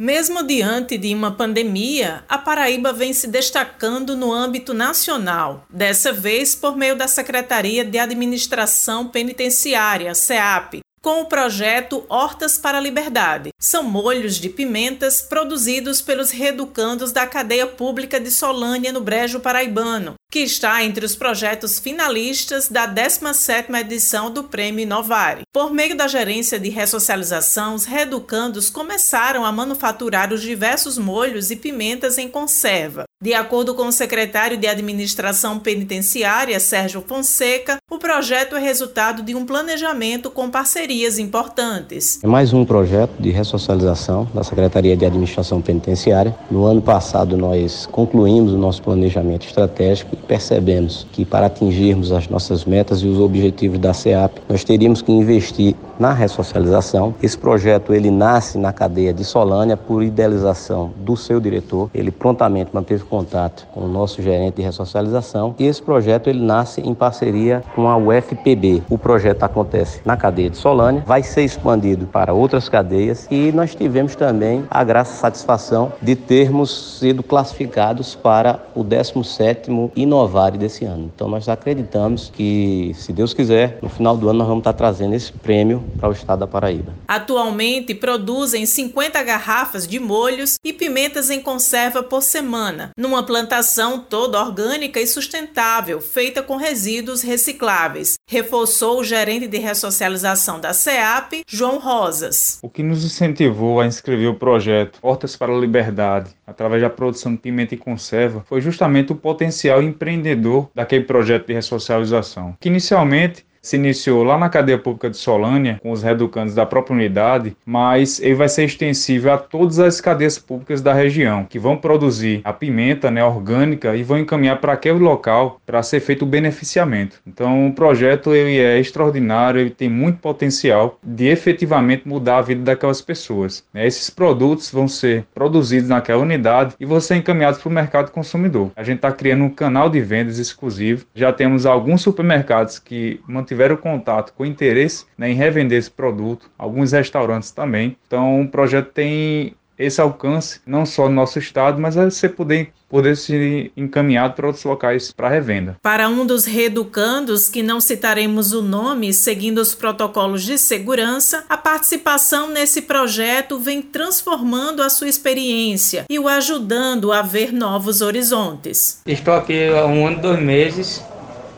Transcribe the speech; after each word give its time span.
Mesmo 0.00 0.42
diante 0.42 0.96
de 0.96 1.14
uma 1.14 1.30
pandemia, 1.30 2.24
a 2.26 2.38
Paraíba 2.38 2.90
vem 2.90 3.12
se 3.12 3.26
destacando 3.26 4.16
no 4.16 4.32
âmbito 4.32 4.72
nacional, 4.72 5.66
dessa 5.68 6.10
vez 6.10 6.54
por 6.54 6.74
meio 6.74 6.96
da 6.96 7.06
Secretaria 7.06 7.84
de 7.84 7.98
Administração 7.98 9.08
Penitenciária, 9.08 10.14
SEAP, 10.14 10.80
com 11.02 11.22
o 11.22 11.26
projeto 11.26 12.04
Hortas 12.08 12.58
para 12.58 12.78
a 12.78 12.80
Liberdade. 12.80 13.50
São 13.58 13.82
molhos 13.82 14.36
de 14.36 14.48
pimentas 14.48 15.22
produzidos 15.22 16.02
pelos 16.02 16.30
reeducandos 16.30 17.10
da 17.10 17.26
cadeia 17.26 17.66
pública 17.66 18.20
de 18.20 18.30
Solânia, 18.30 18.92
no 18.92 19.00
Brejo 19.00 19.40
Paraibano, 19.40 20.14
que 20.30 20.40
está 20.40 20.84
entre 20.84 21.04
os 21.04 21.16
projetos 21.16 21.78
finalistas 21.78 22.68
da 22.68 22.86
17ª 22.86 23.80
edição 23.80 24.30
do 24.30 24.44
Prêmio 24.44 24.82
Inovare. 24.82 25.42
Por 25.52 25.72
meio 25.72 25.96
da 25.96 26.06
gerência 26.06 26.58
de 26.58 26.68
ressocialização, 26.68 27.74
os 27.74 27.86
reeducandos 27.86 28.68
começaram 28.68 29.44
a 29.44 29.52
manufaturar 29.52 30.32
os 30.32 30.42
diversos 30.42 30.98
molhos 30.98 31.50
e 31.50 31.56
pimentas 31.56 32.18
em 32.18 32.28
conserva. 32.28 33.04
De 33.22 33.34
acordo 33.34 33.74
com 33.74 33.86
o 33.86 33.92
secretário 33.92 34.56
de 34.56 34.66
Administração 34.66 35.58
Penitenciária, 35.58 36.58
Sérgio 36.58 37.04
Fonseca, 37.06 37.76
o 37.90 37.98
projeto 37.98 38.56
é 38.56 38.58
resultado 38.58 39.22
de 39.22 39.34
um 39.34 39.44
planejamento 39.44 40.30
com 40.30 40.48
parcerias 40.48 41.18
importantes. 41.18 42.18
É 42.24 42.26
mais 42.26 42.54
um 42.54 42.64
projeto 42.64 43.12
de 43.20 43.28
ressocialização 43.28 44.26
da 44.32 44.42
Secretaria 44.42 44.96
de 44.96 45.04
Administração 45.04 45.60
Penitenciária. 45.60 46.34
No 46.50 46.64
ano 46.64 46.80
passado, 46.80 47.36
nós 47.36 47.84
concluímos 47.84 48.54
o 48.54 48.56
nosso 48.56 48.80
planejamento 48.80 49.46
estratégico 49.46 50.14
e 50.14 50.16
percebemos 50.16 51.06
que, 51.12 51.26
para 51.26 51.44
atingirmos 51.44 52.12
as 52.12 52.26
nossas 52.26 52.64
metas 52.64 53.02
e 53.02 53.06
os 53.06 53.18
objetivos 53.18 53.78
da 53.78 53.92
CEAP, 53.92 54.38
nós 54.48 54.64
teríamos 54.64 55.02
que 55.02 55.12
investir 55.12 55.76
na 55.98 56.14
ressocialização. 56.14 57.14
Esse 57.22 57.36
projeto 57.36 57.92
ele 57.92 58.10
nasce 58.10 58.56
na 58.56 58.72
cadeia 58.72 59.12
de 59.12 59.22
Solânia 59.22 59.76
por 59.76 60.02
idealização 60.02 60.94
do 60.96 61.14
seu 61.14 61.38
diretor. 61.38 61.90
Ele 61.92 62.10
prontamente 62.10 62.70
manteve 62.72 63.04
contato 63.10 63.66
com 63.74 63.80
o 63.80 63.88
nosso 63.88 64.22
gerente 64.22 64.54
de 64.54 64.62
ressocialização 64.62 65.54
e 65.58 65.66
esse 65.66 65.82
projeto 65.82 66.30
ele 66.30 66.40
nasce 66.40 66.80
em 66.80 66.94
parceria 66.94 67.62
com 67.74 67.88
a 67.88 67.96
UFPB. 67.96 68.84
O 68.88 68.96
projeto 68.96 69.42
acontece 69.42 70.00
na 70.04 70.16
cadeia 70.16 70.48
de 70.48 70.56
Solânia, 70.56 71.02
vai 71.04 71.22
ser 71.22 71.42
expandido 71.42 72.06
para 72.06 72.32
outras 72.32 72.68
cadeias 72.68 73.26
e 73.30 73.50
nós 73.52 73.74
tivemos 73.74 74.14
também 74.14 74.64
a 74.70 74.84
graça 74.84 75.14
e 75.14 75.18
satisfação 75.18 75.92
de 76.00 76.14
termos 76.14 76.98
sido 77.00 77.22
classificados 77.22 78.14
para 78.14 78.64
o 78.74 78.84
17º 78.84 79.90
Inovare 79.96 80.56
desse 80.56 80.84
ano. 80.84 81.10
Então 81.14 81.28
nós 81.28 81.48
acreditamos 81.48 82.30
que, 82.32 82.92
se 82.94 83.12
Deus 83.12 83.34
quiser, 83.34 83.78
no 83.82 83.88
final 83.88 84.16
do 84.16 84.28
ano 84.28 84.38
nós 84.38 84.48
vamos 84.48 84.60
estar 84.60 84.72
trazendo 84.72 85.14
esse 85.14 85.32
prêmio 85.32 85.82
para 85.98 86.08
o 86.08 86.12
estado 86.12 86.40
da 86.40 86.46
Paraíba. 86.46 86.92
Atualmente 87.08 87.94
produzem 87.94 88.64
50 88.64 89.22
garrafas 89.22 89.86
de 89.86 89.98
molhos 89.98 90.58
e 90.64 90.72
pimentas 90.72 91.30
em 91.30 91.40
conserva 91.40 92.02
por 92.02 92.22
semana, 92.22 92.90
numa 93.00 93.22
plantação 93.22 93.98
toda 93.98 94.38
orgânica 94.38 95.00
e 95.00 95.06
sustentável, 95.06 96.02
feita 96.02 96.42
com 96.42 96.56
resíduos 96.56 97.22
recicláveis, 97.22 98.18
reforçou 98.28 99.00
o 99.00 99.04
gerente 99.04 99.48
de 99.48 99.56
ressocialização 99.56 100.60
da 100.60 100.74
SEAP, 100.74 101.42
João 101.48 101.78
Rosas. 101.78 102.58
O 102.62 102.68
que 102.68 102.82
nos 102.82 103.02
incentivou 103.02 103.80
a 103.80 103.86
inscrever 103.86 104.28
o 104.28 104.34
projeto 104.34 104.98
Hortas 105.00 105.34
para 105.34 105.50
a 105.50 105.58
Liberdade, 105.58 106.30
através 106.46 106.82
da 106.82 106.90
produção 106.90 107.32
de 107.32 107.38
pimenta 107.38 107.74
e 107.74 107.78
conserva, 107.78 108.44
foi 108.46 108.60
justamente 108.60 109.12
o 109.12 109.16
potencial 109.16 109.82
empreendedor 109.82 110.68
daquele 110.74 111.04
projeto 111.04 111.46
de 111.46 111.54
ressocialização, 111.54 112.54
que 112.60 112.68
inicialmente 112.68 113.46
se 113.62 113.76
iniciou 113.76 114.22
lá 114.22 114.38
na 114.38 114.48
cadeia 114.48 114.78
pública 114.78 115.10
de 115.10 115.16
Solânia, 115.16 115.78
com 115.82 115.90
os 115.90 116.02
reeducandos 116.02 116.54
da 116.54 116.66
própria 116.66 116.94
unidade, 116.94 117.56
mas 117.64 118.20
ele 118.20 118.34
vai 118.34 118.48
ser 118.48 118.64
extensível 118.64 119.32
a 119.32 119.38
todas 119.38 119.78
as 119.78 120.00
cadeias 120.00 120.38
públicas 120.38 120.80
da 120.80 120.92
região, 120.92 121.44
que 121.44 121.58
vão 121.58 121.76
produzir 121.76 122.40
a 122.44 122.52
pimenta 122.52 123.10
né, 123.10 123.24
orgânica 123.24 123.94
e 123.94 124.02
vão 124.02 124.18
encaminhar 124.18 124.60
para 124.60 124.72
aquele 124.72 124.98
local 124.98 125.60
para 125.66 125.82
ser 125.82 126.00
feito 126.00 126.22
o 126.22 126.26
beneficiamento. 126.26 127.20
Então 127.26 127.68
o 127.68 127.72
projeto 127.72 128.34
ele 128.34 128.58
é 128.58 128.78
extraordinário, 128.78 129.60
ele 129.60 129.70
tem 129.70 129.88
muito 129.88 130.18
potencial 130.18 130.98
de 131.02 131.26
efetivamente 131.26 132.06
mudar 132.06 132.38
a 132.38 132.42
vida 132.42 132.62
daquelas 132.62 133.00
pessoas. 133.00 133.64
Né? 133.72 133.86
Esses 133.86 134.10
produtos 134.10 134.70
vão 134.70 134.88
ser 134.88 135.24
produzidos 135.34 135.88
naquela 135.88 136.22
unidade 136.22 136.74
e 136.78 136.86
vão 136.86 137.00
ser 137.00 137.16
encaminhados 137.16 137.60
para 137.60 137.68
o 137.68 137.72
mercado 137.72 138.10
consumidor. 138.10 138.70
A 138.76 138.82
gente 138.82 138.96
está 138.96 139.12
criando 139.12 139.44
um 139.44 139.50
canal 139.50 139.88
de 139.88 140.00
vendas 140.00 140.38
exclusivo, 140.38 141.04
já 141.14 141.32
temos 141.32 141.66
alguns 141.66 142.02
supermercados 142.02 142.78
que 142.78 143.20
tiveram 143.50 143.76
contato 143.76 144.32
com 144.32 144.46
interesse 144.46 145.06
né, 145.18 145.28
em 145.28 145.34
revender 145.34 145.76
esse 145.76 145.90
produto, 145.90 146.48
alguns 146.56 146.92
restaurantes 146.92 147.50
também. 147.50 147.96
Então, 148.06 148.42
o 148.42 148.48
projeto 148.48 148.92
tem 148.92 149.56
esse 149.76 150.00
alcance, 150.00 150.60
não 150.64 150.86
só 150.86 151.08
no 151.08 151.14
nosso 151.14 151.38
estado, 151.38 151.80
mas 151.80 151.96
você 151.96 152.28
poder, 152.28 152.70
poder 152.88 153.16
ser 153.16 153.72
encaminhado 153.76 154.34
para 154.34 154.46
outros 154.46 154.62
locais 154.62 155.10
para 155.10 155.28
revenda. 155.28 155.78
Para 155.82 156.08
um 156.08 156.24
dos 156.24 156.44
reeducandos, 156.44 157.48
que 157.48 157.62
não 157.62 157.80
citaremos 157.80 158.52
o 158.52 158.62
nome, 158.62 159.12
seguindo 159.12 159.58
os 159.58 159.74
protocolos 159.74 160.44
de 160.44 160.58
segurança, 160.58 161.44
a 161.48 161.56
participação 161.56 162.50
nesse 162.50 162.82
projeto 162.82 163.58
vem 163.58 163.80
transformando 163.82 164.82
a 164.82 164.90
sua 164.90 165.08
experiência 165.08 166.04
e 166.08 166.18
o 166.18 166.28
ajudando 166.28 167.10
a 167.10 167.22
ver 167.22 167.52
novos 167.52 168.00
horizontes. 168.00 169.00
Estou 169.06 169.34
aqui 169.34 169.66
há 169.68 169.86
um 169.86 170.06
ano 170.06 170.18
e 170.18 170.20
dois 170.20 170.40
meses. 170.40 171.02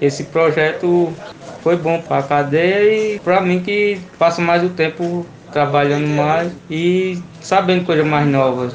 Esse 0.00 0.24
projeto 0.24 1.12
foi 1.62 1.76
bom 1.76 2.00
para 2.00 2.18
a 2.18 2.22
cadeia 2.22 3.14
e 3.14 3.18
para 3.20 3.40
mim 3.40 3.60
que 3.60 3.98
passo 4.18 4.40
mais 4.40 4.64
o 4.64 4.70
tempo 4.70 5.24
trabalhando 5.52 6.06
mais 6.08 6.50
e 6.70 7.18
sabendo 7.40 7.84
coisas 7.84 8.06
mais 8.06 8.26
novas 8.26 8.72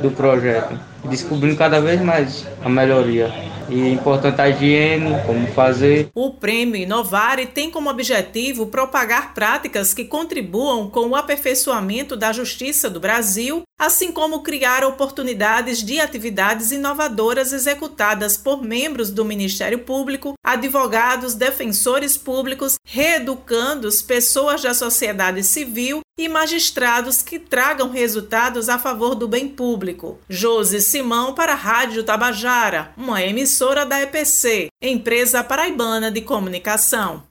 do 0.00 0.10
projeto, 0.10 0.78
descobrindo 1.04 1.56
cada 1.56 1.80
vez 1.80 2.00
mais 2.00 2.46
a 2.64 2.68
melhoria. 2.68 3.52
E 3.68 3.80
é 3.80 3.88
importante 3.90 4.40
a 4.40 4.48
higiene, 4.48 5.14
como 5.24 5.46
fazer. 5.48 6.10
O 6.14 6.34
prêmio 6.34 6.76
Inovare 6.76 7.46
tem 7.46 7.70
como 7.70 7.88
objetivo 7.88 8.66
propagar 8.66 9.32
práticas 9.34 9.94
que 9.94 10.04
contribuam 10.04 10.90
com 10.90 11.08
o 11.08 11.16
aperfeiçoamento 11.16 12.16
da 12.16 12.32
justiça 12.32 12.90
do 12.90 13.00
Brasil 13.00 13.62
assim 13.82 14.12
como 14.12 14.44
criar 14.44 14.84
oportunidades 14.84 15.82
de 15.82 15.98
atividades 15.98 16.70
inovadoras 16.70 17.52
executadas 17.52 18.36
por 18.36 18.62
membros 18.62 19.10
do 19.10 19.24
Ministério 19.24 19.80
Público, 19.80 20.34
advogados, 20.40 21.34
defensores 21.34 22.16
públicos, 22.16 22.76
reeducandos, 22.86 24.00
pessoas 24.00 24.62
da 24.62 24.72
sociedade 24.72 25.42
civil 25.42 26.00
e 26.16 26.28
magistrados 26.28 27.22
que 27.22 27.40
tragam 27.40 27.90
resultados 27.90 28.68
a 28.68 28.78
favor 28.78 29.16
do 29.16 29.26
bem 29.26 29.48
público. 29.48 30.20
Josi 30.28 30.80
Simão 30.80 31.34
para 31.34 31.54
a 31.54 31.56
Rádio 31.56 32.04
Tabajara, 32.04 32.92
uma 32.96 33.20
emissora 33.20 33.84
da 33.84 34.00
EPC, 34.00 34.68
empresa 34.80 35.42
paraibana 35.42 36.08
de 36.08 36.20
comunicação. 36.20 37.24